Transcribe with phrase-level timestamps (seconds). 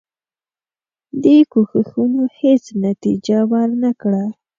[1.23, 4.23] دې کوښښونو هیڅ نتیجه ورنه کړه.